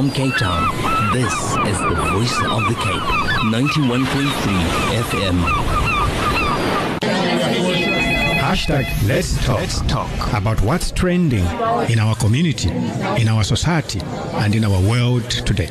[0.00, 1.34] from Cape Town, this
[1.68, 3.02] is the voice of the Cape,
[3.52, 4.06] 91.3
[4.94, 5.42] FM.
[8.40, 9.58] Hashtag Let's Talk.
[9.58, 10.32] Let's talk.
[10.32, 11.44] about what's trending
[11.90, 14.00] in our community, in our society,
[14.36, 15.68] and in our world today.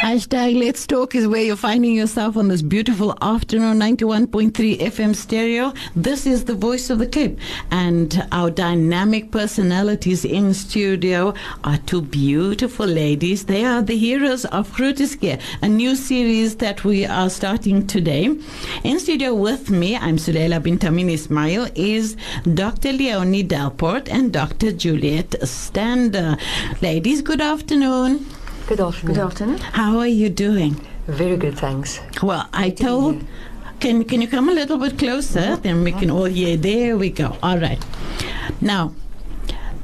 [0.00, 5.74] Hashtag Let's Talk is where you're finding yourself on this beautiful afternoon, 91.3 FM stereo.
[5.94, 7.38] This is the voice of the Cape.
[7.70, 13.44] And our dynamic personalities in studio are two beautiful ladies.
[13.44, 18.34] They are the heroes of Grooteschuur, a new series that we are starting today.
[18.82, 22.16] In studio with me, I'm Sulaylah Bint Amien Ismaeel, is
[22.54, 22.94] Dr.
[22.94, 24.72] Leonie Delport and Dr.
[24.72, 26.38] Juliet Stander.
[26.80, 28.24] Ladies, good afternoon.
[28.70, 29.14] Good afternoon.
[29.16, 29.58] Good afternoon.
[29.58, 30.80] How are you doing?
[31.08, 31.98] Very good, thanks.
[32.22, 33.24] Well, I told.
[33.80, 35.56] Can can you come a little bit closer?
[35.56, 36.56] Then we can all hear.
[36.56, 37.36] There we go.
[37.42, 37.84] All right.
[38.60, 38.94] Now,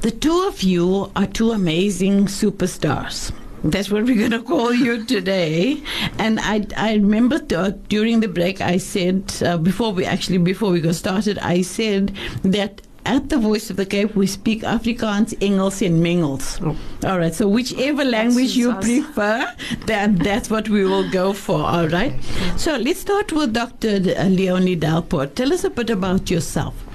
[0.02, 3.32] the two of you are two amazing superstars.
[3.64, 5.82] That's what we're going to call you today.
[6.20, 10.38] And I, I remember t- uh, during the break, I said, uh, before we actually,
[10.38, 14.62] before we got started, I said that at the Voice of the Cape, we speak
[14.62, 16.60] Afrikaans, Engels, and Mingels.
[17.04, 18.84] All right, so whichever language you us.
[18.84, 19.52] prefer,
[19.86, 22.12] then that's what we will go for, all right?
[22.56, 24.00] So let's start with Dr.
[24.00, 25.34] Leonie Delport.
[25.34, 26.85] Tell us a bit about yourself.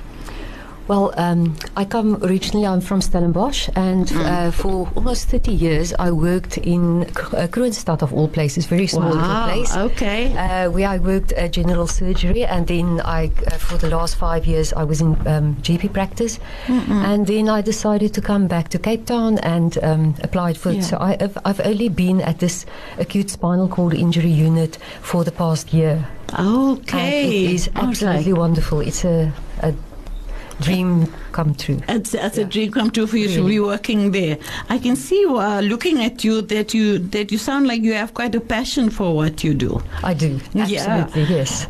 [0.92, 6.12] Well, um, I come originally, I'm from Stellenbosch, and uh, for almost 30 years I
[6.12, 9.74] worked in uh, Kroonstad, of all places, very small little place.
[9.74, 10.36] okay.
[10.36, 14.46] Uh, where I worked uh, general surgery, and then I, uh, for the last five
[14.46, 18.78] years, I was in um, GP practice, and then I decided to come back to
[18.78, 20.74] Cape Town and um, applied for.
[20.74, 20.82] Yeah.
[20.82, 22.66] So I, have I've only been at this
[22.98, 26.06] acute spinal cord injury unit for the past year.
[26.38, 27.24] Okay.
[27.24, 28.82] And it is absolutely wonderful.
[28.82, 29.74] It's a, a
[30.62, 31.80] dream come true.
[31.88, 34.38] It's, it's a dream come true for you to be working there.
[34.70, 38.14] I can see uh, looking at you that you that you sound like you have
[38.14, 39.82] quite a passion for what you do.
[40.04, 40.40] I do.
[40.54, 40.66] Yeah.
[41.06, 41.68] Absolutely, yes.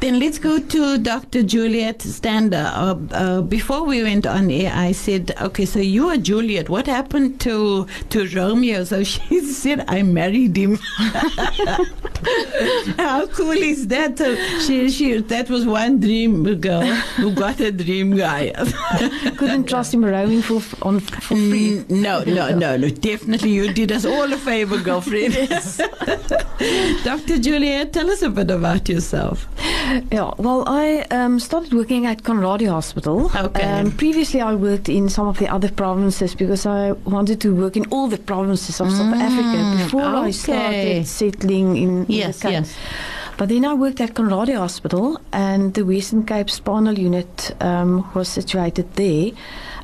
[0.00, 1.42] Then let's go to Dr.
[1.42, 2.72] Juliet Stander.
[2.74, 6.70] Uh, uh, before we went on air, I said, okay, so you are Juliet.
[6.70, 8.84] What happened to, to Romeo?
[8.84, 10.76] So she said, I married him.
[12.96, 14.16] How cool is that?
[14.16, 16.82] So she, she, that was one dream girl
[17.16, 18.52] who got a dream guy.
[19.36, 21.84] Couldn't trust him roaming for on for free.
[21.84, 22.88] Mm, no, no, no, no.
[22.88, 25.34] Definitely, you did us all a favor, girlfriend.
[27.04, 27.38] Dr.
[27.38, 29.46] Juliet, tell us a bit about yourself.
[30.12, 33.30] Yeah, well, I um, started working at Conradie Hospital.
[33.34, 33.62] Okay.
[33.62, 37.76] Um, previously, I worked in some of the other provinces because I wanted to work
[37.76, 42.74] in all the provinces of South Africa before I Mm, started settling in, Yes, yes.
[43.40, 48.28] But then I worked at Conradie Hospital, and the Western Cape Spinal Unit um, was
[48.28, 49.30] situated there.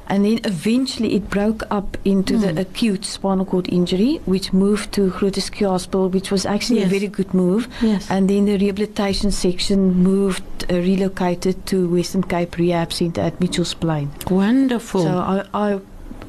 [0.09, 2.41] And then eventually it broke up into Hmm.
[2.55, 6.89] the acute spinal cord injury, which moved to Grooteschuur Hospital, which was actually Yes.
[6.89, 7.67] a very good move.
[7.81, 8.07] Yes.
[8.11, 13.73] And then the rehabilitation section moved, uh, relocated to Western Cape Rehab Centre at Mitchell's
[13.73, 14.11] Plain.
[14.31, 15.03] Wonderful.
[15.03, 15.81] So I, I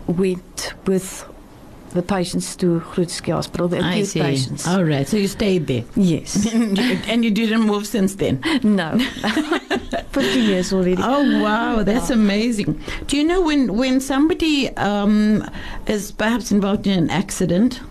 [0.07, 1.25] went with
[1.91, 4.21] the patients to Grooteschuur Hospital, the I acute see.
[4.21, 4.67] patients.
[4.67, 5.83] All right, so you stayed there.
[5.95, 6.53] Yes.
[7.07, 8.41] and you didn't move since then.
[8.63, 8.97] no.
[10.11, 11.01] 50 years already.
[11.01, 12.81] Oh wow, that's amazing.
[13.05, 15.47] Do you know when when somebody um,
[15.85, 17.81] is perhaps involved in an accident?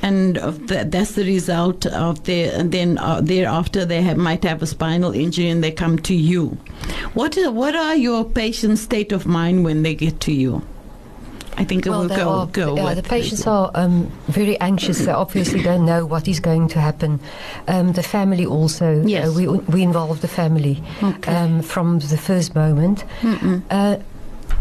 [0.00, 4.62] And the, that's the result of their, and then uh, thereafter they have, might have
[4.62, 6.56] a spinal injury and they come to you.
[7.14, 10.62] What what are your patients' state of mind when they get to you?
[11.60, 12.76] I think it will go are- go.
[12.76, 14.98] yeah, with- the patients are um, very anxious.
[15.04, 17.18] They obviously don't know what is going to happen.
[17.66, 19.02] Um, the family also.
[19.04, 19.28] Yes.
[19.28, 21.34] Uh, we we involve the family Okay.
[21.36, 23.04] um, from the first moment.
[23.70, 23.96] Uh,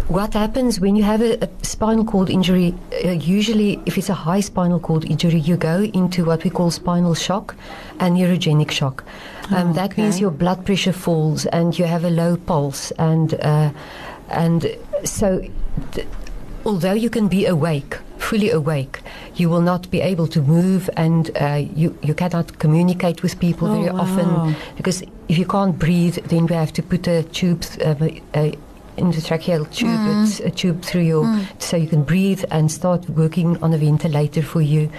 [0.09, 2.74] what happens when you have a, a spinal cord injury?
[3.06, 6.72] Uh, usually, if it's a high spinal cord injury, you go into what we call
[6.72, 7.56] spinal shock
[8.00, 9.03] and neurogenic shock.
[9.52, 13.70] Um, That means your blood pressure falls and you have a low pulse, and uh,
[14.29, 14.66] and
[15.03, 15.41] so.
[15.91, 16.08] Th-
[16.67, 18.99] although you can be awake, fully awake,
[19.35, 23.67] you will not be able to move and uh, you, you cannot communicate with people
[23.69, 24.02] Oh, very wow.
[24.02, 27.96] often because if you can't breathe, then we have to put a tube, uh,
[28.35, 28.53] a
[28.97, 30.46] endotracheal tube, Mm.
[30.46, 34.59] a tube through your, so you can breathe and start working on a ventilator for
[34.61, 34.90] you.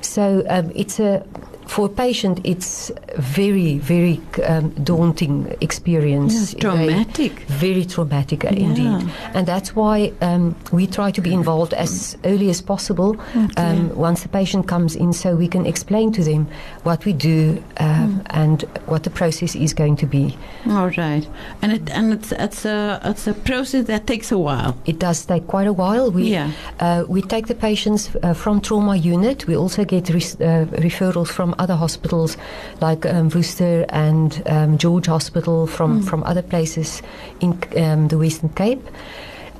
[0.00, 1.24] So um, it's a
[1.68, 6.32] for a patient, it's very, very um, daunting experience.
[6.34, 7.32] Yes, traumatic.
[7.66, 9.00] very traumatic uh, indeed.
[9.34, 13.16] And that's why um, we try to be involved as early as possible
[13.56, 16.48] um, once the patient comes in so we can explain to them
[16.84, 20.36] what we do um, and what the process is going to be.
[20.68, 21.26] All right,
[21.62, 24.72] and it and it's it's a it's a process that takes a while.
[24.86, 26.10] It does take quite a while.
[26.10, 26.50] We, Yeah.
[26.80, 29.46] uh, we take the patients uh, from trauma unit.
[29.46, 32.36] We also get res- uh, referrals from other hospitals
[32.80, 37.02] like um, Worcester and um, George Hospital from, from other places
[37.40, 38.86] in um, the Western Cape.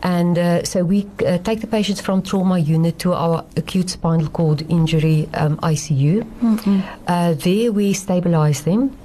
[0.02, 4.28] And uh, so we uh, take the patients from trauma unit to our acute spinal
[4.28, 6.24] cord injury um, ICU.
[7.08, 8.96] Uh, there we stabilize them.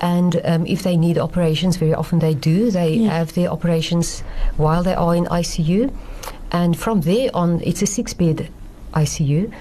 [0.00, 2.72] And um, if they need operations, very often they do.
[2.72, 3.10] They Yeah.
[3.18, 4.24] have their operations
[4.56, 5.92] while they are in ICU.
[6.50, 8.48] And from there on, it's a six bed
[8.94, 9.52] ICU.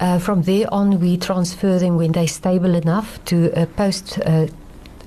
[0.00, 4.46] Uh, from there on, we transfer them when they're stable enough to a post uh,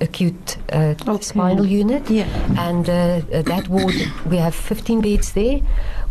[0.02, 1.22] acute uh, Okay.
[1.22, 2.10] spinal unit.
[2.10, 2.26] Yeah.
[2.58, 3.94] And uh, uh, that ward,
[4.26, 5.60] we have 15 beds there.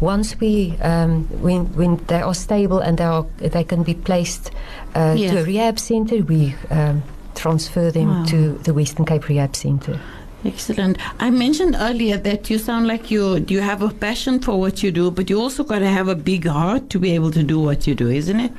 [0.00, 4.50] Once we, um, when, when they are stable and they, are, they can be placed
[4.94, 7.02] uh, to a rehab center, we um,
[7.34, 8.24] transfer them Wow.
[8.26, 9.98] to the Western Cape Rehab Center.
[10.44, 10.98] Excellent.
[11.18, 14.92] I mentioned earlier that you sound like you you have a passion for what you
[14.92, 17.58] do, but you also got to have a big heart to be able to do
[17.58, 18.52] what you do, isn't it?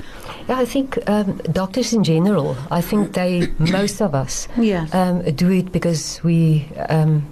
[0.49, 4.47] Yeah, I think um, doctors in general, I think they, most of us,
[4.91, 7.23] um, do it because we um,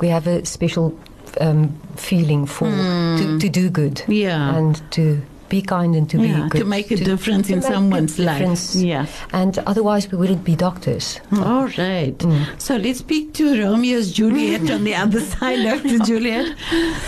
[0.00, 0.92] we have a special
[1.40, 4.54] um, feeling for to, to do good Yeah.
[4.56, 7.68] and to be kind and to yeah, be good to make a difference in make
[7.68, 8.74] a someone's life.
[8.74, 9.16] Yes.
[9.32, 11.20] And otherwise, we wouldn't be doctors.
[11.30, 12.16] Mm, all right.
[12.18, 12.60] Mm.
[12.60, 15.98] So let's speak to Romeo's Juliet on the other side, Dr.
[15.98, 16.56] Juliet.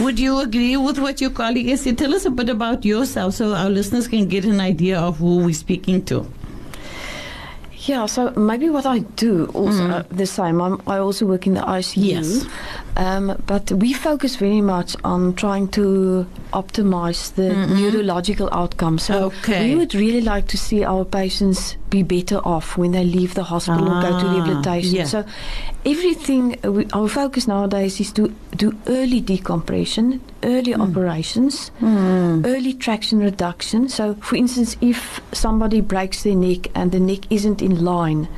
[0.00, 1.99] Would you agree with what your colleague has said?
[1.99, 5.38] Tell us a bit about yourself so our listeners can get an idea of who
[5.38, 6.27] we're speaking to.
[7.88, 10.61] Yeah, so maybe what I do also uh, the same.
[10.61, 11.97] I'm, I also work in the ICU.
[12.05, 12.44] Yes.
[12.97, 17.50] Um, but we focus very much on trying to optimize the
[17.81, 19.05] neurological outcomes.
[19.05, 19.69] So Okay.
[19.71, 23.44] we would really like to see our patients be better off when they leave the
[23.44, 24.94] hospital or go to Ah, rehabilitation.
[24.94, 25.05] yeah.
[25.05, 25.25] So
[25.85, 33.88] everything, we, our focus nowadays is to do early decompression, early operations, early traction reduction.
[33.88, 38.29] So, for instance, if somebody breaks their neck and the neck isn't in line,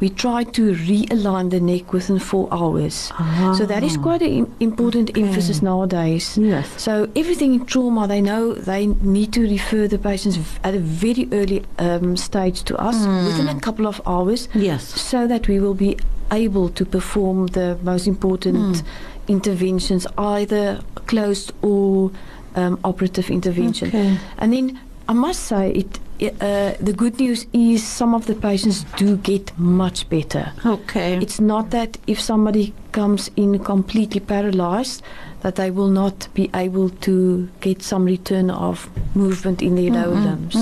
[0.00, 3.10] we try to realign the neck within four hours.
[3.56, 6.36] So that is quite an important emphasis nowadays.
[6.36, 6.66] Yes.
[6.80, 11.28] So everything in trauma, they know they need to refer the patients at a very
[11.32, 12.96] early um, stage to us
[13.26, 14.84] within a couple of hours, Yes.
[14.84, 15.96] so that we will be
[16.30, 18.82] able to perform the most important
[19.28, 22.10] interventions, either closed or
[22.54, 23.88] um, operative intervention.
[23.88, 24.18] Okay.
[24.38, 28.84] And then I must say, it uh, the good news is some of the patients
[28.96, 30.52] do get much better.
[30.64, 31.18] Okay.
[31.18, 35.02] It's not that if somebody comes in completely paralyzed,
[35.42, 40.14] that they will not be able to get some return of movement in their lower
[40.14, 40.56] limbs.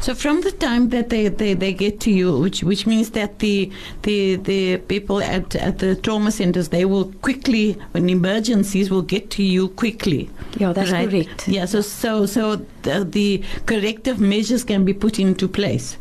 [0.00, 3.38] So from the time that they, they, they get to you, which which means that
[3.38, 3.70] the
[4.02, 9.30] the the people at, at the trauma centers they will quickly when emergencies will get
[9.30, 10.28] to you quickly.
[10.56, 11.08] Yeah, that's right?
[11.08, 11.46] correct.
[11.46, 15.96] Yeah, so so so the, the corrective measures can be put into place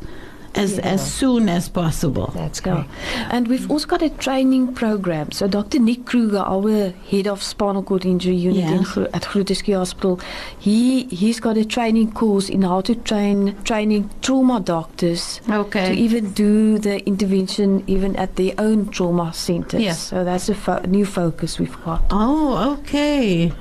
[0.56, 0.94] as Yeah.
[0.94, 2.32] as soon as possible.
[2.36, 2.74] That's Yeah.
[2.74, 2.90] correct.
[3.32, 5.32] And we've also got a training program.
[5.32, 5.80] So Dr.
[5.80, 9.08] Nick Kruger, our head of spinal cord injury unit in.
[9.14, 10.20] At Grooteschuur Hospital,
[10.60, 16.32] he he's got a training course in how to train training trauma doctors to even
[16.32, 19.82] do the intervention even at their own trauma centers.
[19.82, 20.00] Yes.
[20.00, 22.02] So that's a fo- new focus we've got.
[22.12, 23.52] Oh, okay.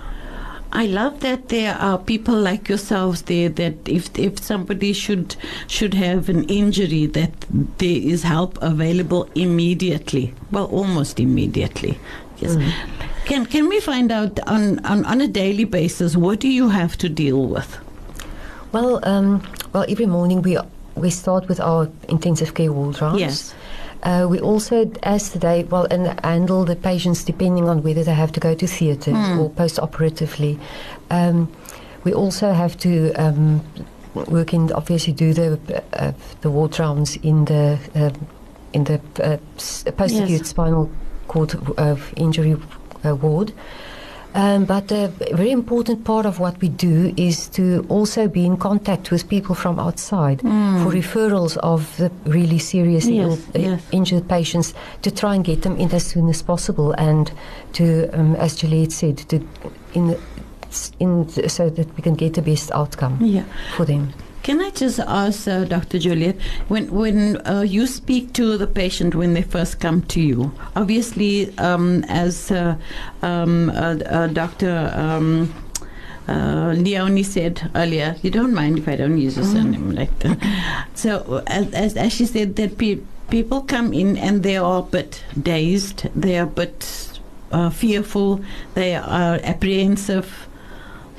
[0.73, 5.35] I love that there are people like yourselves there that if if somebody should
[5.67, 7.33] should have an injury that
[7.79, 10.33] there is help available immediately.
[10.53, 11.99] Well, almost immediately.
[12.39, 12.57] Yes.
[13.25, 16.97] Can can we find out on, on, on a daily basis what do you have
[16.99, 17.79] to deal with?
[18.73, 20.57] Well, um, well, every morning we
[20.95, 23.21] we start with our intensive care ward rounds.
[23.21, 23.55] Yes.
[24.03, 28.33] Uh, we also, as today, well, and handle the patients depending on whether they have
[28.33, 30.59] to go to theatre or post-operatively.
[31.11, 31.49] Um,
[32.05, 33.63] we also have to um,
[34.15, 38.11] work in, obviously, do the uh, the ward rounds in the uh,
[38.73, 39.37] in the uh,
[39.93, 40.49] post-acute Yes.
[40.49, 40.91] spinal
[41.29, 42.57] cord uh, injury
[43.05, 43.53] uh, ward.
[44.35, 48.57] Um, but a very important part of what we do is to also be in
[48.57, 53.83] contact with people from outside for referrals of the really seriously Yes, ill, uh, yes.
[53.91, 54.73] injured patients
[55.03, 57.33] to try and get them in as soon as possible and
[57.73, 59.41] to, um, as Juliet said, to
[59.95, 60.17] in
[61.01, 63.43] in so that we can get the best outcome Yeah.
[63.77, 64.13] for them.
[64.43, 65.99] Can I just ask, uh, Dr.
[65.99, 66.37] Juliet,
[66.69, 71.57] when when uh, you speak to the patient when they first come to you, obviously,
[71.59, 72.77] um, as uh,
[73.23, 74.93] um, uh, uh, Dr.
[74.95, 75.53] Um,
[76.27, 80.39] uh, Leonie said earlier, you don't mind if I don't use a surname like that.
[80.95, 84.83] So, as, as, as she said, that pe- people come in and they are a
[84.83, 87.21] bit dazed, they are a bit
[87.53, 88.41] uh, fearful,
[88.75, 90.47] they are apprehensive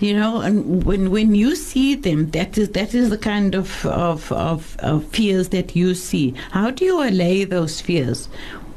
[0.01, 3.86] you know and when when you see them that is that is the kind of
[3.86, 6.34] of, of, of fears that you see.
[6.51, 8.27] How do you allay those fears?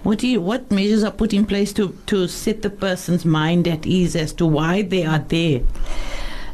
[0.02, 3.66] What do you, what measures are put in place to to set the person's mind
[3.66, 5.62] at ease as to why they are there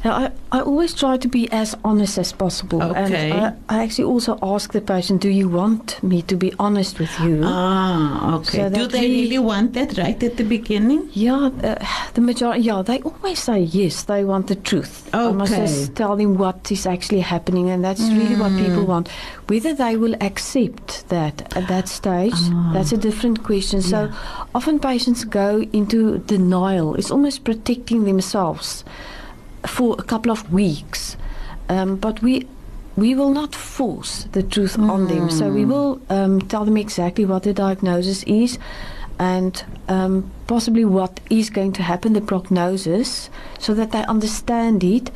[0.05, 2.83] Now, I, I always try to be as honest as possible.
[2.83, 3.31] Okay.
[3.31, 6.99] And I, I actually also ask the patient, do you want me to be honest
[6.99, 7.43] with you?
[7.45, 11.77] ah okay So do they we- really want that right at the beginning Yeah, uh,
[12.15, 12.63] the majority.
[12.63, 14.05] Yeah, they always say yes.
[14.05, 15.09] They want the truth.
[15.13, 15.19] Okay.
[15.19, 19.09] I must just tell them what is actually happening, and that's really what people want.
[19.49, 22.41] Whether they will accept that at that stage,
[22.73, 23.83] that's a different question.
[23.83, 24.11] So,
[24.55, 26.95] often patients go into denial.
[26.95, 28.85] It's almost protecting themselves
[29.67, 31.17] for a couple of weeks,
[31.69, 32.47] um, but we.
[32.97, 35.31] We will not force the truth on them.
[35.31, 38.59] So we will um, tell them exactly what the diagnosis is,
[39.19, 45.11] and um, possibly what is going to happen, the prognosis, so that they understand it.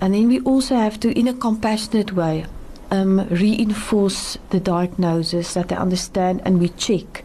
[0.00, 2.46] And then we also have to, in a compassionate way,
[2.90, 7.24] um, reinforce the diagnosis that they understand and we check.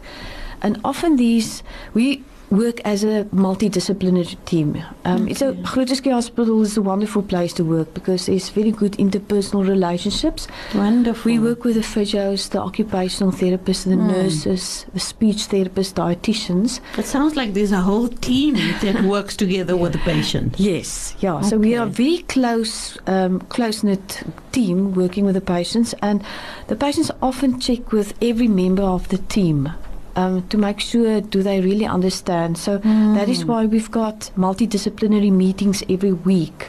[0.60, 1.62] And often these,
[1.94, 4.82] we work as a multidisciplinary team.
[5.04, 8.92] Um, It's a Grooteschuur Hospital is a wonderful place to work because there's very good
[8.98, 10.46] interpersonal relationships.
[10.74, 16.80] wonderful We work with the physios, the occupational therapists, the nurses, the speech therapists, dietitians.
[16.98, 21.40] it sounds like there's a whole team that works together with the patient Yes, yeah.
[21.40, 24.22] So we are a very close, um, close knit
[24.52, 26.22] team working with the patients, and
[26.68, 29.68] the patients often check with every member of the team.
[30.16, 32.56] Um, to make sure do they really understand.
[32.56, 36.68] So that is why we've got multidisciplinary meetings every week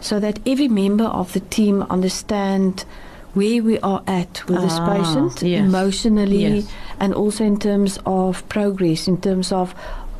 [0.00, 2.84] so that every member of the team understand
[3.34, 5.64] where we are at with this Ah, patient yes.
[5.64, 6.66] emotionally Yes.
[6.98, 9.72] and also in terms of progress, in terms of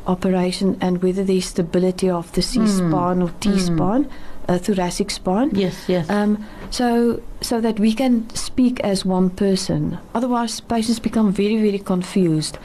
[0.07, 4.07] operation and whether there's stability of the C spine or T spine,
[4.51, 5.49] uh, thoracic spine.
[5.63, 6.37] yes yes Um,
[6.69, 9.97] so, so that we can speak as one person.
[10.13, 12.57] Otherwise, patients become very, very confused.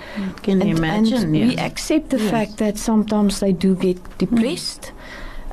[0.42, 1.48] can you imagine and yes.
[1.48, 2.30] we accept the Yes.
[2.30, 4.92] fact that sometimes they do get depressed,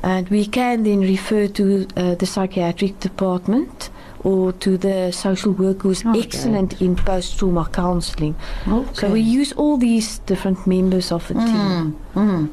[0.03, 1.63] and we can then refer to
[1.97, 3.89] uh, the psychiatric department
[4.23, 6.21] or to the social worker who's Okay.
[6.23, 8.35] excellent in post-trauma counseling.
[8.67, 8.93] okay.
[8.93, 11.95] So we use all these different members of the team.
[12.15, 12.49] Mm.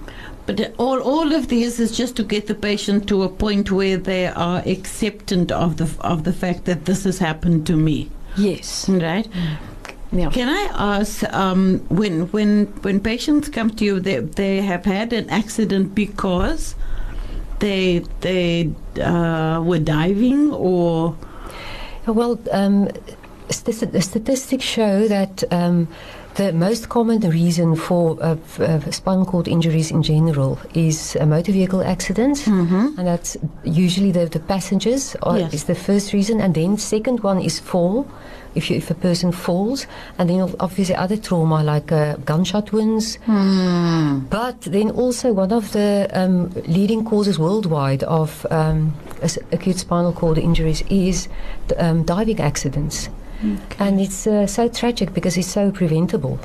[0.51, 3.97] But all, all of this is just to get the patient to a point where
[3.97, 8.89] they are acceptant of the of the fact that this has happened to me, Yes.
[8.89, 9.29] right?
[10.11, 10.31] Yeah.
[10.31, 15.13] Can I ask um, when when when patients come to you, they they have had
[15.13, 16.75] an accident because
[17.61, 21.15] they they uh, were diving or
[22.07, 22.89] Well, um,
[23.51, 25.87] st- the statistics show that um,
[26.41, 31.27] the most common reason for uh, f- uh, spinal cord injuries in general is a
[31.27, 35.53] motor vehicle accident, and that's usually the, the passengers are, Yes.
[35.55, 38.07] is the first reason, and then second one is fall.
[38.55, 39.87] If, you, if a person falls,
[40.19, 43.17] and then obviously other trauma like uh, gunshot wounds,
[44.31, 48.93] but then also one of the um, leading causes worldwide of um,
[49.53, 51.29] acute spinal cord injuries is
[51.79, 53.09] um, diving accidents.
[53.79, 56.39] And it's uh, so tragic because it's so preventable.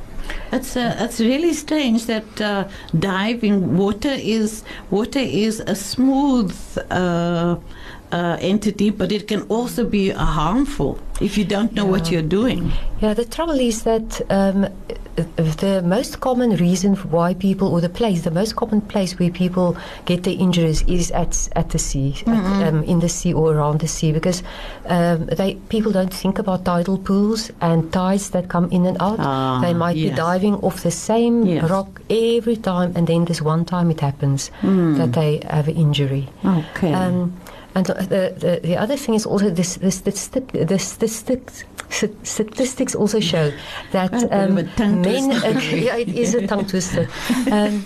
[0.51, 6.55] It's, uh, that's really strange that uh, diving water is water is a smooth
[6.89, 7.57] uh,
[8.11, 12.71] uh, entity, but it can also be harmful if you don't know what you're doing.
[13.01, 14.67] Yeah, the trouble is that um,
[15.15, 19.29] the most common reason for why people, or the place, the most common place where
[19.29, 23.53] people get their injuries is at at the sea, at, um, in the sea or
[23.55, 24.43] around the sea, because
[24.87, 29.17] um, they people don't think about tidal pools and tides that come in and out.
[29.19, 30.11] Ah, they might yes.
[30.11, 31.69] be diving off the same Yes.
[31.69, 36.27] rock every time, and then this one time it happens that they have an injury.
[36.43, 36.93] Okay.
[37.75, 37.93] And the,
[38.39, 41.65] the, the other thing is also this, this, this, the statistics,
[42.23, 43.51] statistics also show
[43.91, 45.77] that Quite a bit of um, men, twister.
[45.77, 47.07] yeah, it is a tongue twister.
[47.51, 47.83] Um,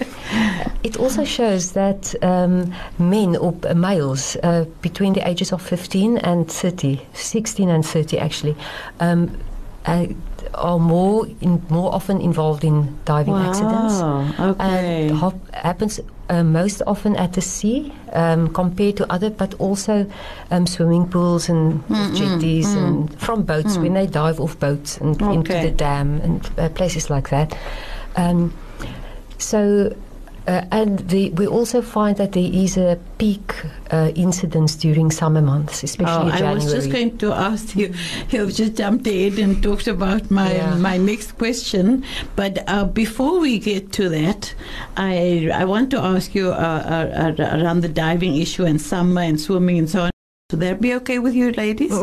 [0.83, 6.19] it also shows that um, men or uh, males uh, between the ages of 15
[6.19, 8.55] and 30, 16 and 30 actually,
[8.99, 9.37] um,
[9.85, 10.05] uh,
[10.53, 14.01] are more in, more often involved in diving accidents.
[14.39, 15.07] Okay.
[15.07, 20.05] And hop- happens uh, most often at the sea um, compared to other, but also
[20.51, 21.83] um, swimming pools and
[22.15, 26.69] jetties and from boats when they dive off boats and into the dam and uh,
[26.69, 27.57] places like that.
[28.15, 28.53] Um,
[29.37, 29.95] so.
[30.47, 33.53] Uh, and the, we also find that there is a peak
[33.91, 37.93] uh, incidence during summer months, especially Oh, I was just going to ask you.
[38.29, 40.75] You've just jumped ahead and talked about my Yeah.
[40.75, 42.03] my next question.
[42.35, 44.53] But uh, before we get to that,
[44.97, 49.21] I I want to ask you uh, uh, uh, around the diving issue and summer
[49.21, 50.11] and swimming and so on.
[50.51, 51.93] Would that be okay with you, ladies?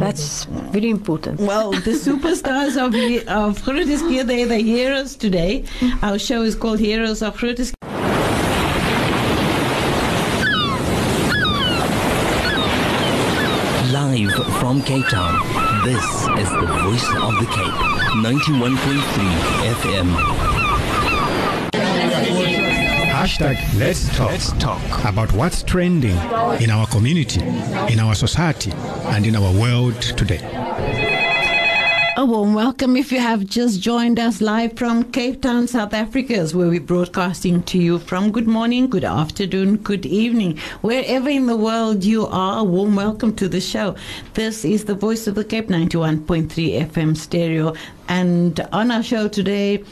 [0.00, 1.38] That's very important.
[1.38, 5.64] Well, the superstars of he- of Grooteschuur, they're the heroes today.
[6.02, 7.74] Our show is called Heroes of Grooteschuur.
[13.92, 14.32] Live
[14.72, 16.02] from Cape Town, this
[16.42, 17.74] is the voice of the Cape.
[18.24, 18.78] 91.3
[19.74, 20.08] FM.
[23.10, 24.30] Hashtag let's talk.
[24.30, 26.16] Let's talk about what's trending
[26.62, 27.42] in our community,
[27.92, 28.72] in our society,
[29.08, 31.11] and in our world today.
[32.14, 36.34] A warm welcome if you have just joined us live from Cape Town, South Africa,
[36.34, 38.30] is where we're broadcasting to you from.
[38.30, 40.58] Good morning, good afternoon, good evening.
[40.82, 43.96] Wherever in the world you are, a warm welcome to the show.
[44.34, 47.72] This is the Voice of the Cape 91.3 FM stereo.
[48.12, 49.82] And on our show today,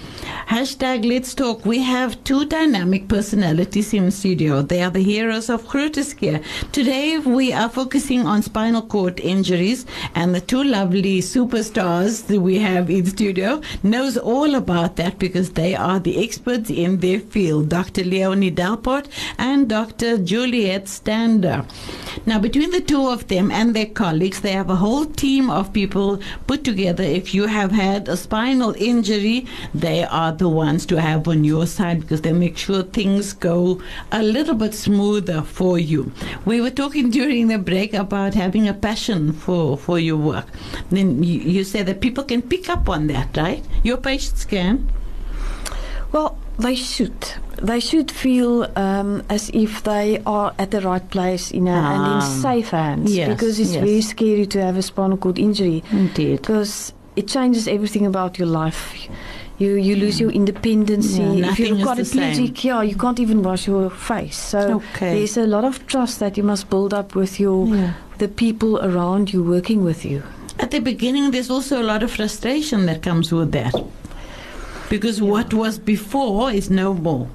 [0.47, 4.61] hashtag Let's Talk, we have two dynamic personalities in studio.
[4.61, 6.43] They are the heroes of Grooteschuur.
[6.71, 12.59] Today we are focusing on spinal cord injuries and the two lovely superstars that we
[12.59, 17.71] have in studio knows all about that because they are the experts in their field.
[17.71, 18.05] Dr.
[18.05, 19.07] Leonie Delport
[19.39, 20.19] and Dr.
[20.19, 21.65] Juliet Stander.
[22.27, 25.73] Now between the two of them and their colleagues, they have a whole team of
[25.73, 27.03] people put together.
[27.03, 31.67] If you have had a spinal injury, they are the ones to have on your
[31.67, 33.81] side because they make sure things go
[34.13, 36.13] a little bit smoother for you.
[36.45, 40.47] We were talking during the break about having a passion for, for your work.
[40.91, 43.65] Then you, you said that people can pick up on that, right?
[43.83, 44.91] Your patients can.
[46.13, 47.15] Well, they should.
[47.63, 52.03] They should feel um, as if they are at the right place in a, and
[52.03, 52.17] Ah.
[52.17, 53.15] in safe hands.
[53.15, 53.85] Yes, because it's yes.
[53.85, 55.83] very scary to have a spinal cord injury.
[55.93, 56.41] Indeed.
[56.43, 58.95] Because it changes everything about your life.
[59.59, 61.23] You you lose your independency.
[61.23, 62.35] Yeah, if you've got the a same.
[62.35, 64.37] plastic, yeah, you can't even wash your face.
[64.39, 65.13] So Okay.
[65.19, 67.93] there's a lot of trust that you must build up with your Yeah.
[68.19, 70.23] the people around you working with you.
[70.59, 73.75] At the beginning, there's also a lot of frustration that comes with that.
[74.89, 77.27] Because what was before is no more.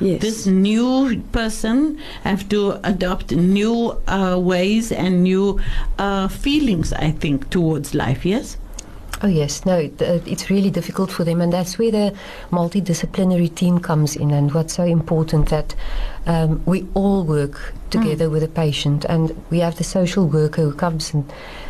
[0.00, 0.20] Yes.
[0.20, 5.58] This new person have to adopt new uh, ways and new
[5.98, 8.24] uh, feelings, I think, towards life.
[8.26, 8.56] Yes.
[9.24, 12.12] Oh yes, no, it, uh, it's really difficult for them, and that's where the
[12.50, 14.30] multidisciplinary team comes in.
[14.32, 15.74] And what's so important that
[16.26, 20.72] um, we all work together with a patient, and we have the social worker who
[20.72, 21.24] comes and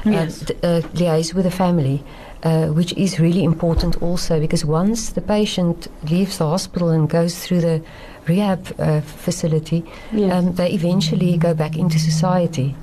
[0.06, 0.40] uh, Yes.
[0.40, 2.02] d- uh, liaise with the family.
[2.44, 7.38] Uh, which is really important also because once the patient leaves the hospital and goes
[7.38, 7.80] through the
[8.26, 10.32] rehab uh, facility, Yes.
[10.32, 12.74] um, they eventually go back into society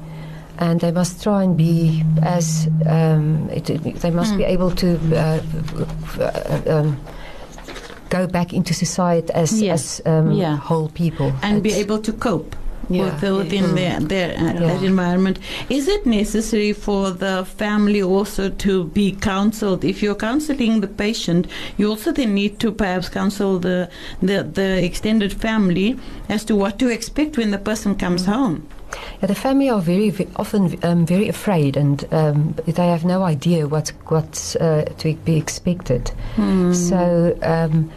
[0.59, 3.65] and they must try and be as um, it,
[4.03, 5.39] they must be able to uh,
[6.19, 6.97] uh, um,
[8.09, 9.99] go back into society as, Yes.
[10.01, 10.57] as um, Yeah.
[10.57, 12.55] whole people and be able to cope
[12.89, 13.03] Yeah.
[13.05, 13.75] with within Mm.
[13.75, 14.59] their, their uh, Yeah.
[14.67, 15.37] that environment.
[15.69, 19.83] Is it necessary for the family also to be counseled?
[19.85, 23.87] If you're counseling the patient, you also then need to perhaps counsel the,
[24.21, 25.97] the, the extended family
[26.29, 28.33] as to what to expect when the person comes Mm.
[28.33, 28.57] home.
[29.21, 33.23] Yeah, the family are very, ve often um, very afraid, and um, they have no
[33.23, 36.11] idea what what's uh, to be expected.
[36.73, 37.91] So um,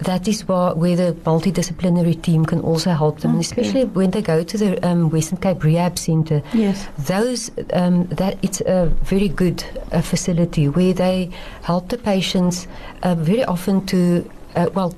[0.00, 4.22] that is where, where the multidisciplinary team can also help them, and especially when they
[4.22, 6.42] go to the um, Western Cape Rehab Centre.
[6.54, 6.86] Yes.
[6.98, 11.30] Those um, that it's a very good uh, facility where they
[11.62, 12.68] help the patients
[13.02, 14.94] uh, very often to uh, well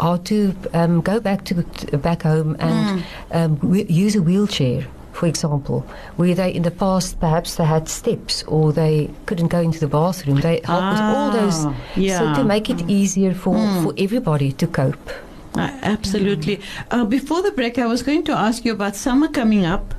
[0.00, 1.54] how to um, go back to,
[1.98, 5.80] back home and um, w- use a wheelchair, for example,
[6.16, 9.88] where they in the past perhaps they had steps or they couldn't go into the
[9.88, 10.40] bathroom.
[10.40, 12.18] They help with all those, Ah, yeah.
[12.18, 15.10] so to make it easier for, for everybody to cope.
[15.54, 16.58] Uh, absolutely.
[16.90, 19.94] Uh, before the break, I was going to ask you about summer coming up,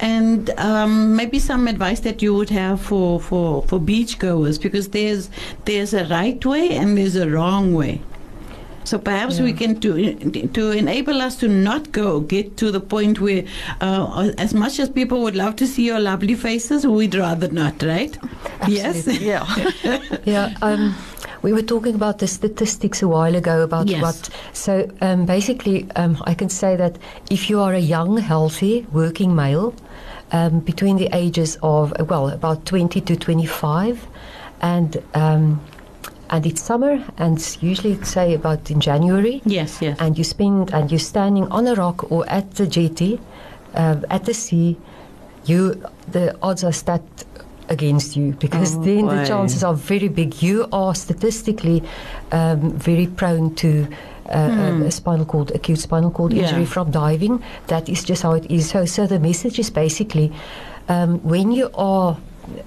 [0.00, 5.30] and um, maybe some advice that you would have for for for beachgoers, because there's
[5.64, 8.00] there's a right way and there's a wrong way.
[8.86, 10.14] So perhaps we can to
[10.58, 13.42] to enable us to not go get to the point where,
[13.80, 17.82] uh, as much as people would love to see your lovely faces, we'd rather not,
[17.82, 18.16] right?
[18.68, 19.06] Yes.
[19.20, 19.44] Yeah.
[20.24, 20.54] Yeah.
[20.62, 20.94] Um,
[21.42, 24.02] we were talking about the statistics a while ago about Yes.
[24.02, 24.30] what.
[24.52, 26.96] So um, basically, um, I can say that
[27.30, 29.74] if you are a young, healthy, working male
[30.32, 34.06] um, between the ages of well about 20 to 25,
[34.62, 35.60] and um,
[36.30, 39.80] and it's summer, and it's usually say about in January, Yes.
[39.80, 39.96] Yes.
[40.00, 43.20] and you spend and you're standing on a rock or at the jetty,
[43.74, 44.76] uh, at the sea,
[45.44, 47.24] you the odds are stacked
[47.68, 50.40] against you because Oh, then the chances are very big.
[50.42, 51.82] You are statistically
[52.32, 53.86] um, very prone to.
[54.28, 56.38] Uh, a spinal cord, acute spinal cord Hmm.
[56.38, 56.48] Yeah.
[56.48, 57.40] injury from diving.
[57.68, 58.68] That is just how it is.
[58.70, 60.32] So, so the message is basically,
[60.88, 62.16] um, when you are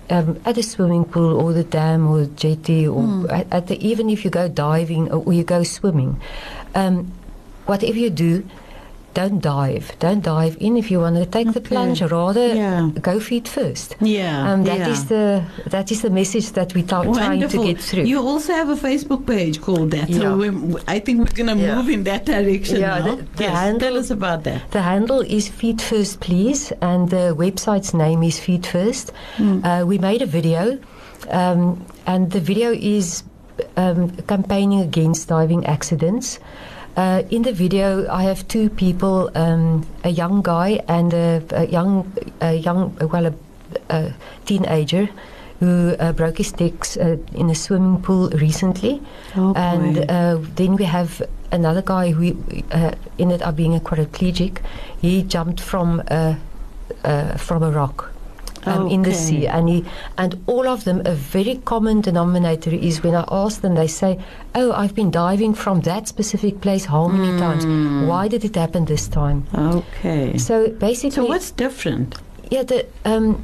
[0.10, 3.26] um, at a swimming pool or the dam or jetty or Hmm.
[3.30, 6.20] at, at the, even if you go diving or you go swimming,
[6.76, 7.12] um,
[7.66, 8.44] whatever you do,
[9.14, 9.92] don't dive.
[10.00, 12.02] Don't dive in if you want to take the plunge.
[12.02, 12.90] Rather, Yeah.
[13.02, 13.96] go feet first.
[14.02, 14.90] Yeah, um, that yeah.
[14.90, 18.04] is the that is the message that we are trying to get through.
[18.04, 20.10] You also have a Facebook page called that.
[20.10, 20.20] Yeah.
[20.20, 21.76] So I think we're going to Yeah.
[21.76, 23.06] move in that direction Yeah, now.
[23.16, 23.58] the- the yes.
[23.58, 24.60] handle- Tell us about that.
[24.72, 29.12] The handle is Feet First Please, and the website's name is Feet First.
[29.40, 30.78] Uh, we made a video,
[31.32, 33.24] um, and the video is
[33.76, 36.40] um, campaigning against diving accidents.
[37.00, 41.66] Uh, in the video, I have two people, um, a young guy and a, a
[41.66, 43.34] young, a young, well, a,
[43.90, 45.08] a teenager
[45.62, 49.02] who uh, broke his legs uh, in a swimming pool recently.
[49.38, 51.22] Oh, and uh, then we have
[51.54, 52.36] another guy who
[52.72, 54.58] uh, ended up being a quadriplegic.
[55.02, 56.36] He jumped from a,
[57.06, 58.09] uh, from a rock.
[58.66, 59.86] Um, in the sea, and he,
[60.18, 64.20] and all of them, a very common denominator is when I ask them, they say,
[64.54, 67.38] "Oh, I've been diving from that specific place how many Hmm.
[67.38, 67.66] times?
[68.10, 70.38] Why did it happen this time?" Okay.
[70.38, 72.16] So basically, So what's different?
[72.52, 73.38] yeah, the um,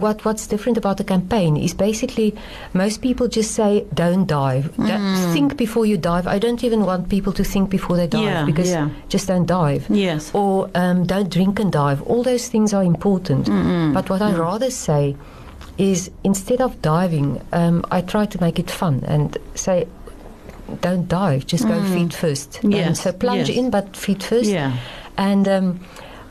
[0.00, 2.34] what what's different about the campaign is basically
[2.72, 4.74] most people just say don't dive.
[4.76, 6.26] Don't think before you dive.
[6.26, 8.88] I don't even want people to think before they dive Yeah, because yeah.
[9.08, 9.86] just don't dive.
[9.88, 10.30] Yes.
[10.34, 12.02] Or um, don't drink and dive.
[12.02, 13.46] All those things are important.
[13.94, 14.38] But what I Mm.
[14.38, 15.16] rather say
[15.78, 19.86] is instead of diving, um, I try to make it fun and say.
[20.80, 21.46] Don't dive.
[21.46, 22.58] Just go feet first.
[22.62, 22.74] Mm.
[22.74, 23.56] Yes, so plunge yes.
[23.58, 24.50] in, but feet first.
[24.50, 24.72] Yeah.
[25.16, 25.80] And um,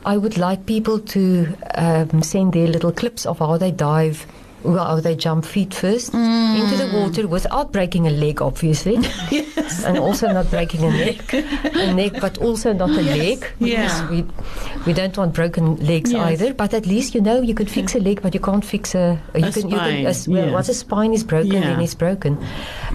[0.06, 4.24] I would like people to um, send their little clips of how they dive,
[4.62, 8.94] well, how they jump feet first into the water without breaking a leg, obviously,
[9.30, 9.84] Yes.
[9.84, 13.40] and also not breaking a neck, a neck, but also not a leg.
[13.58, 14.10] because Yeah.
[14.10, 14.24] We,
[14.86, 16.22] we don't want broken legs Yes.
[16.40, 16.54] either.
[16.54, 19.18] But at least you know you could fix a leg, but you can't fix a.
[19.34, 20.52] You A can, You spine, can, s- well, yes.
[20.52, 21.60] Once a spine is broken, Yeah.
[21.74, 22.38] then it's broken.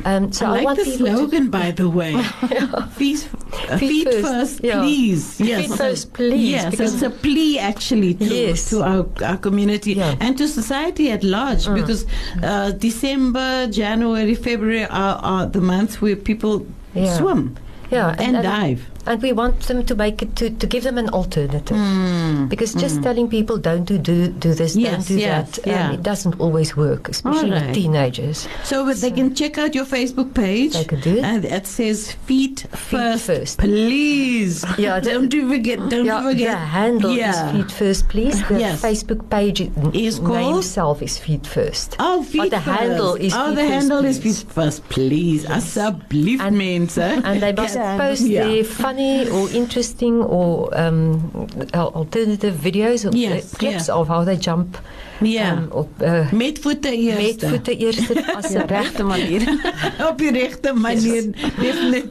[0.05, 2.15] Um, so I I, like want the people to slogan, by the way.
[2.97, 4.79] Feet, uh, Feet feet first, first, yeah.
[4.81, 5.37] please.
[5.37, 5.77] Feet Yes.
[5.77, 8.69] first, please, Yes, it's a plea actually to, Yes.
[8.69, 10.15] to our, our community Yeah.
[10.19, 12.05] and to society at large because
[12.43, 17.17] uh, December, January, February are, are the months where people Yeah.
[17.17, 17.57] swim
[17.91, 18.81] Yeah, and, dive.
[19.05, 21.75] And we want them to make it to, to give them an alternative.
[21.75, 22.45] Hmm.
[22.47, 25.87] Because just telling people don't do do, do this, Yes, don't do yes, that, yeah.
[25.89, 27.67] um, it doesn't always work, especially Alright.
[27.67, 28.47] with teenagers.
[28.63, 30.73] So, but they can check out your Facebook page.
[30.73, 31.23] They can do it.
[31.23, 33.57] And it says feet, first, first.
[33.59, 34.63] Please.
[34.77, 35.79] Yeah, the- don't do forget.
[35.89, 36.51] Don't yeah, forget.
[36.51, 37.31] the handle Yeah.
[37.31, 38.37] is Feet First, please.
[38.47, 38.81] The Yes.
[38.81, 39.61] Facebook page
[39.93, 40.63] Is name called?
[40.63, 41.95] itself is Feet First.
[41.99, 42.79] Oh, feet But the first.
[42.79, 44.41] handle is Oh, feet the first, handle is please.
[44.43, 45.45] feet first, please.
[45.45, 47.25] Asseblief, And- mensen.
[47.25, 48.45] And they must post Ja.
[48.47, 53.95] their funny or interesting or um, alternative videos of Yes, clips yeah.
[53.95, 54.77] of how they jump
[55.21, 55.51] Ja.
[55.51, 57.41] um, op, uh, Met voeten eerst.
[57.41, 59.41] met voeten eerst as Op de een rechte manier.
[60.09, 61.23] Op die rechte manier.
[61.59, 62.03] Definitely.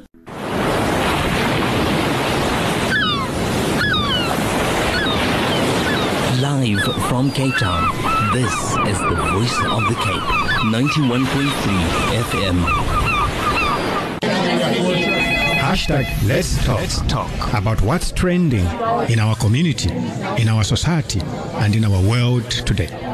[6.41, 7.83] Live from Cape Town,
[8.33, 8.53] this
[8.91, 10.27] is the voice of the Cape.
[10.73, 13.00] 91.3 FM.
[15.71, 16.81] Hashtag Let's Talk.
[16.81, 17.55] Let's talk.
[17.55, 18.67] about what's trending
[19.09, 19.89] in our community,
[20.37, 21.21] in our society,
[21.63, 23.10] and in our world today.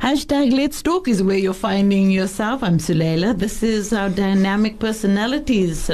[0.00, 2.62] Hashtag Let's Talk is where you're finding yourself.
[2.62, 3.38] I'm Sulaylah.
[3.38, 5.90] This is our dynamic personalities.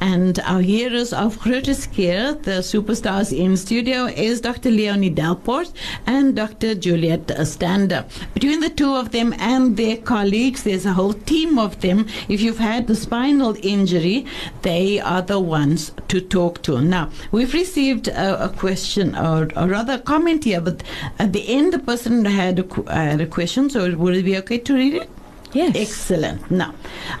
[0.00, 4.72] And our heroes of Grooteschuur, the superstars in studio, is Dr.
[4.72, 5.72] Leonie Delport
[6.08, 6.74] and Dr.
[6.74, 8.04] Juliet Stander.
[8.34, 12.08] Between the two of them and their colleagues, there's a whole team of them.
[12.28, 14.26] If you've had the spinal injury,
[14.62, 16.80] they are the ones to talk to.
[16.80, 20.82] Now, we've received a, a question, or, or rather a comment here, but
[21.20, 24.58] at the end, the person had a, had a question, so would it be okay
[24.68, 25.08] to read it?
[25.52, 25.76] Yes.
[25.76, 26.50] Excellent.
[26.50, 26.70] Now,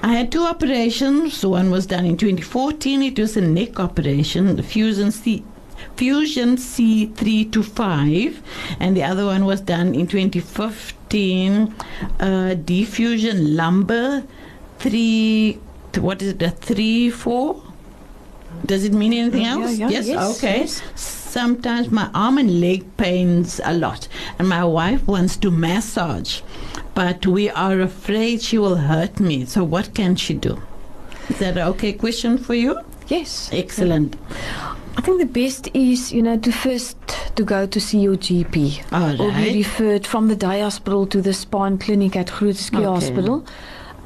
[0.02, 1.44] I had two operations.
[1.44, 3.02] One was done in 2014.
[3.02, 5.44] It was a neck operation, fusion C.
[5.96, 8.42] Fusion C3 to 5,
[8.80, 11.74] and the other one was done in 2015.
[12.20, 14.22] Uh, diffusion lumbar
[14.78, 15.58] 3,
[16.00, 17.62] what is it, a 3 4?
[18.64, 19.76] Does it mean anything Yeah, else?
[19.78, 20.06] yeah, yes?
[20.08, 20.58] yes, okay.
[20.60, 20.82] yes.
[21.36, 26.40] Sometimes my arm and leg pains a lot, and my wife wants to massage,
[26.94, 29.44] but we are afraid she will hurt me.
[29.44, 30.62] So, what can she do?
[31.28, 32.80] Is that an okay question for you?
[33.08, 33.50] Yes.
[33.52, 34.16] Excellent.
[34.96, 36.96] I think the best is, you know, to first
[37.36, 38.90] to go to see your GP.
[38.90, 42.86] All Or be referred from the day hospital to the spine clinic at Grooteschuur Okay.
[42.86, 43.44] Hospital.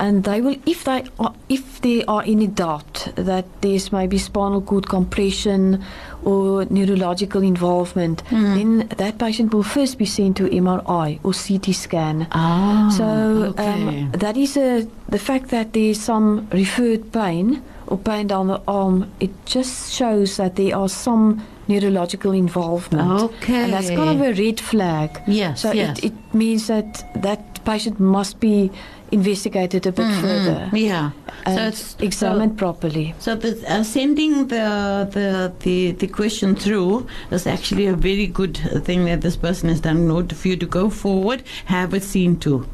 [0.01, 4.63] And they will, if they are, if there are any doubt that there's maybe spinal
[4.63, 5.85] cord compression
[6.25, 8.55] or neurological involvement, Hmm.
[8.57, 12.27] then that patient will first be sent to MRI or CT scan.
[12.33, 13.05] Ah, So
[13.53, 13.73] okay.
[13.73, 18.61] um, that is a, the fact that there's some referred pain or pain down the
[18.67, 19.05] arm.
[19.21, 23.23] It just shows that there are some neurological involvement.
[23.23, 23.65] Okay.
[23.65, 25.11] and that's kind of a red flag.
[25.27, 25.99] Yes, So yes.
[25.99, 28.71] it, it means that that patient must be
[29.13, 31.11] investigated a bit further yeah.
[31.45, 33.15] and so it's examined properly.
[33.19, 38.57] So the, uh, sending the, the the the question through is actually a very good
[38.85, 42.03] thing that this person has done in order for you to go forward, have it
[42.03, 42.67] seen to.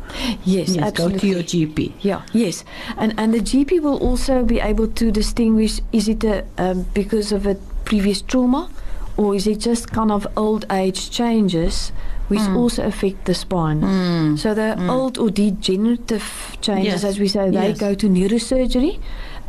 [0.44, 1.92] Yes, Yes, go to your GP.
[2.00, 2.64] Yeah, yes,
[2.96, 7.32] and and the GP will also be able to distinguish: is it a um, because
[7.32, 8.68] of a previous trauma,
[9.16, 11.92] or is it just kind of old age changes,
[12.28, 12.56] which Hmm.
[12.56, 14.36] also affect the spine?
[14.36, 17.78] So the old or degenerative changes, Yes, as we say, they yes.
[17.78, 18.98] go to neurosurgery,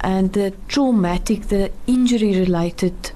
[0.01, 3.11] and the traumatic, the injury-related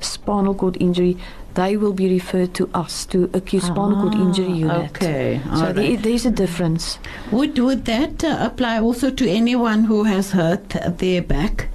[0.00, 1.16] spinal cord injury.
[1.54, 4.90] They will be referred to us to acute spinal cord injury Ah, unit.
[4.90, 6.02] Okay, So there, right.
[6.02, 6.98] there's a difference.
[7.30, 11.68] Would would that uh, apply also to anyone who has hurt their back?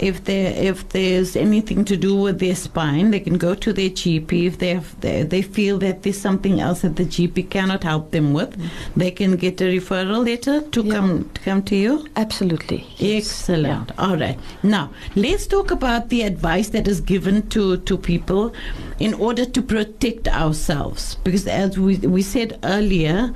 [0.00, 3.90] If there if there's anything to do with their spine, they can go to their
[3.90, 4.46] GP.
[4.46, 8.12] If they have, they, they feel that there's something else that the GP cannot help
[8.12, 8.56] them with,
[8.96, 10.94] they can get a referral letter to Yeah.
[10.94, 12.06] come to come to you.
[12.16, 12.86] Absolutely.
[12.96, 13.26] yes.
[13.48, 13.90] Excellent.
[13.98, 14.38] All right.
[14.62, 18.52] Now, let's talk about the advice that is given to, to people
[18.98, 21.16] in order to protect ourselves.
[21.24, 23.32] Because, as we, we said earlier,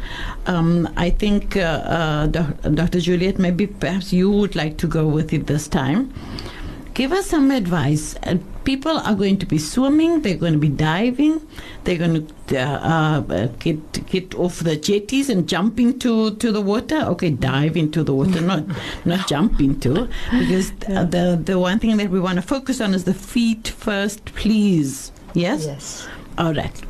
[0.47, 3.01] um, I think, uh, uh, Dr.
[3.01, 6.13] Juliet, maybe perhaps you would like to go with it this time.
[6.95, 8.17] Give us some advice.
[8.23, 11.47] Uh, people are going to be swimming, they're going to be diving,
[11.85, 16.61] they're going to uh, uh, get get off the jetties and jump into to the
[16.61, 16.97] water.
[16.97, 18.65] Okay, dive into the water, not
[19.05, 22.93] not jump into, because uh, the the one thing that we want to focus on
[22.93, 25.13] is the feet first, please.
[25.35, 25.67] Yes.
[25.67, 26.09] Yes.
[26.39, 26.81] All right.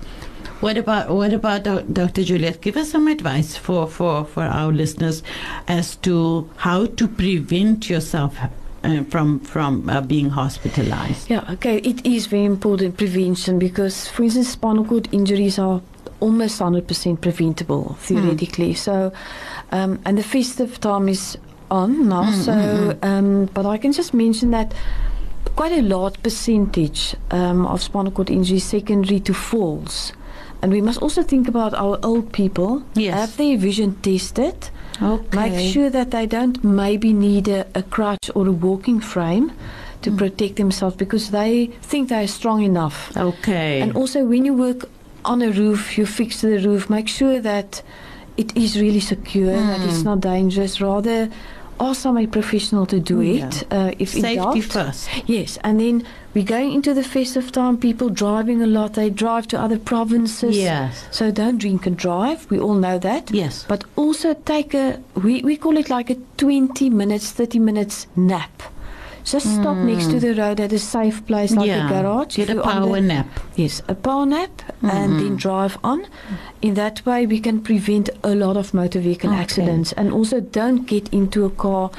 [0.61, 2.23] What about what about Dr.
[2.23, 2.61] Juliet?
[2.61, 5.25] Give us some advice for, for, for our listeners
[5.67, 8.39] as to how to prevent yourself
[8.85, 11.29] uh, from from uh, being hospitalized.
[11.29, 11.79] Yeah, okay.
[11.79, 15.83] It is very important prevention because, for instance, spinal cord injuries are
[16.21, 18.75] almost 100% preventable theoretically.
[18.75, 19.13] So,
[19.73, 21.37] um, and the festive time is
[21.73, 22.31] on now.
[22.31, 24.73] so, um, but I can just mention that
[25.57, 30.13] quite a large percentage um, of spinal cord injuries secondary to falls.
[30.63, 32.83] And we must also think about our old people.
[32.95, 33.15] Yes.
[33.15, 34.71] Have their vision tested.
[35.03, 35.37] Okay.
[35.51, 39.51] Make sure that they don't maybe need a, a crutch or a walking frame
[40.03, 40.19] to Mm.
[40.19, 43.17] protect themselves because they think they are strong enough.
[43.17, 43.81] Okay.
[43.81, 44.89] And also, when you work
[45.25, 47.83] on a roof, you fix the roof, make sure that
[48.37, 49.89] it is really secure, that Mm.
[49.89, 50.81] it's not dangerous.
[50.81, 51.29] Rather,
[51.81, 53.47] ask some professional to do Yeah.
[53.49, 54.63] it uh, if Safety doubt.
[54.63, 55.09] first.
[55.27, 56.05] Yes, and then
[56.35, 57.77] we're going into the festive time.
[57.77, 58.95] People driving a lot.
[58.95, 60.57] They drive to other provinces.
[60.57, 61.05] Yes.
[61.11, 62.51] So don't drink and drive.
[62.51, 63.31] We all know that.
[63.31, 63.65] Yes.
[63.69, 68.63] But also take a we, we call it like a 20 minutes, 30 minutes nap.
[69.25, 71.77] Just stop next to the road at a safe place like Hmm.
[71.77, 71.87] yeah.
[71.87, 72.37] a garage.
[72.37, 73.27] Get a power the- nap.
[73.57, 74.51] Yes, a power nap
[74.83, 76.07] and then drive on.
[76.61, 79.41] In that way, we can prevent a lot of motor vehicle Okay.
[79.41, 79.93] accidents.
[79.93, 81.91] And also, don't get into a car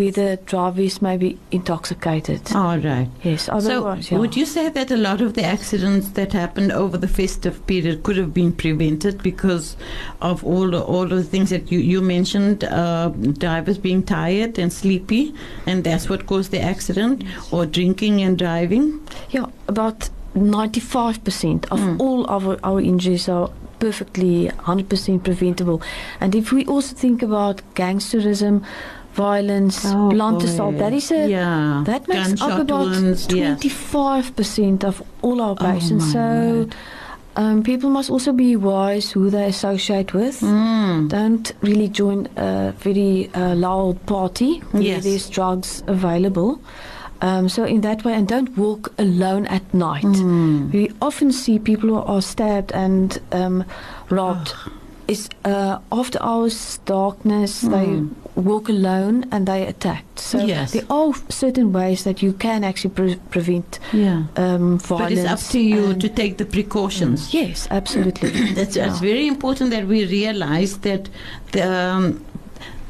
[0.00, 2.40] where the driver is maybe intoxicated.
[2.54, 3.08] All right.
[3.22, 4.18] Yes, So, yeah.
[4.18, 8.02] would you say that a lot of the accidents that happened over the festive period
[8.04, 9.76] could have been prevented because
[10.20, 13.08] of all the, all the things that you, you mentioned, uh,
[13.44, 15.34] drivers being tired and sleepy,
[15.66, 19.00] and that's what caused the accident, or drinking and driving?
[19.30, 22.00] Yeah, about 95% of Mm.
[22.00, 25.80] all our, our injuries are perfectly 100% preventable.
[26.20, 28.62] And if we also think about gangsterism,
[29.14, 30.44] violence, blunt boy.
[30.44, 31.82] assault, that is a yeah.
[31.86, 36.06] that makes Gunshot up about 25% of all our Oh patients.
[36.06, 36.68] my so.
[37.36, 40.40] Um, people must also be wise who they associate with.
[40.40, 45.04] Don't really join a very uh, loud party where Yes.
[45.04, 46.60] there's drugs available.
[47.22, 50.04] Um, so in that way, and don't walk alone at night.
[50.72, 53.64] We often see people who are stabbed and um,
[54.10, 54.54] robbed.
[55.06, 57.60] It's uh, after hours, darkness.
[57.60, 58.02] They
[58.40, 60.18] walk alone and they attacked.
[60.18, 60.72] So Yes.
[60.72, 64.24] there are certain ways that you can actually pre- prevent Yeah.
[64.36, 67.32] um, But it's up to you to take the precautions.
[67.34, 68.30] Yes, absolutely.
[68.54, 68.88] That's, Yeah.
[68.90, 71.08] it's very important that we realize that
[71.52, 72.24] the, um,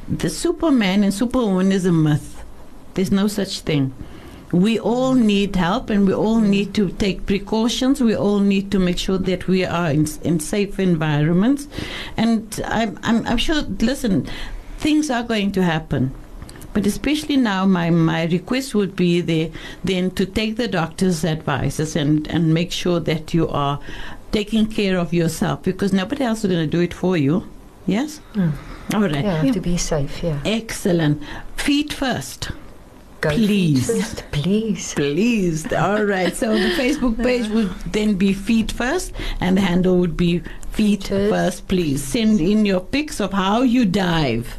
[0.08, 2.42] the Superman and Superwoman is a myth.
[2.94, 3.92] There's no such thing.
[4.52, 8.00] We all need help and we all need to take precautions.
[8.00, 11.68] We all need to make sure that we are in, in safe environments.
[12.16, 14.26] And I'm, I'm, I'm sure, listen,
[14.80, 16.12] things are going to happen.
[16.72, 19.50] But especially now, my, my request would be there
[19.84, 23.80] then to take the doctor's advices and, and make sure that you are
[24.32, 27.48] taking care of yourself because nobody else is going to do it for you.
[27.86, 28.18] Yes?
[28.34, 28.50] Hmm.
[28.94, 29.24] All right.
[29.24, 30.40] Yeah, to be safe, yeah.
[30.44, 31.22] Excellent.
[31.56, 32.50] Feet first.
[33.20, 33.86] Go Please.
[33.86, 34.94] first, please.
[34.94, 35.70] Please.
[35.72, 36.34] All right.
[36.34, 41.08] So the Facebook page would then be feet first, and the handle would be feet
[41.08, 41.68] first.
[41.68, 44.58] Please send in your pics of how you dive.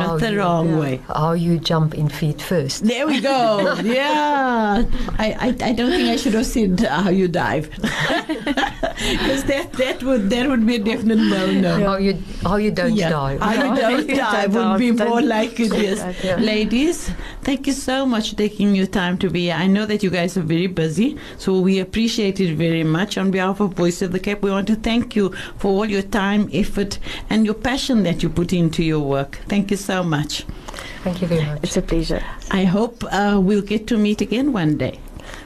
[0.00, 1.00] Not the you, wrong way.
[1.08, 2.84] How you jump in feet first.
[2.84, 3.74] There we go.
[3.84, 4.84] yeah.
[5.18, 7.68] I, I, I don't think I should have said how you dive.
[9.02, 11.80] Because that, that would that would be a definite no no.
[11.84, 13.10] How you how you don't Yeah.
[13.10, 13.36] die.
[13.38, 15.98] How you don't dive would be more like it is.
[16.22, 16.36] Yeah.
[16.36, 17.10] Ladies,
[17.42, 19.54] thank you so much for taking your time to be here.
[19.54, 23.18] I know that you guys are very busy, so we appreciate it very much.
[23.18, 26.02] On behalf of Voice of the Cape, we want to thank you for all your
[26.02, 26.98] time, effort,
[27.30, 29.38] and your passion that you put into your work.
[29.48, 30.44] Thank you so much.
[31.04, 31.60] Thank you very much.
[31.62, 32.22] It's a pleasure.
[32.50, 34.98] I hope uh, we'll get to meet again one day.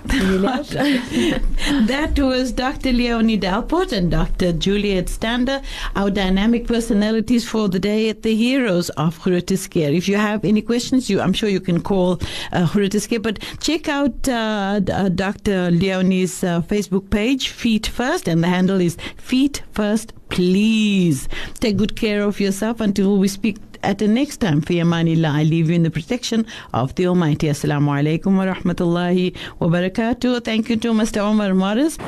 [1.86, 2.92] that was Dr.
[2.92, 4.52] Leonie Delport and Dr.
[4.52, 5.60] Juliet Stander,
[5.96, 9.90] our dynamic personalities for the day at the Heroes of Skeer.
[9.90, 12.20] If you have any questions, you I'm sure you can call
[12.52, 15.70] uh, Skeer, but check out uh, uh, Dr.
[15.72, 20.12] Leonie's uh, Facebook page, Feet First, and the handle is Feet First.
[20.28, 21.28] Please
[21.60, 24.60] take good care of yourself until we speak at the next time.
[24.60, 27.48] For Yamanillah, I leave you in the protection of the Almighty.
[27.48, 30.44] Assalamu alaikum wa rahmatullahi wa barakatuh.
[30.44, 31.18] Thank you to Mr.
[31.18, 31.98] Omar Morris.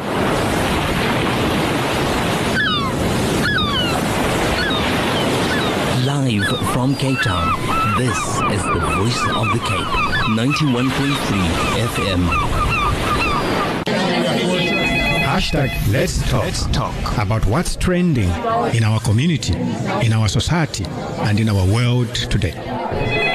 [6.07, 8.19] Live from Cape Town, this
[8.55, 10.09] is the voice of the Cape.
[10.29, 11.09] 91.3
[11.95, 12.68] FM.
[15.39, 16.43] Hashtag Let's Talk.
[16.43, 18.29] Let's talk about what's trending
[18.75, 19.55] in our community,
[20.05, 20.85] in our society,
[21.21, 23.28] and in our world today.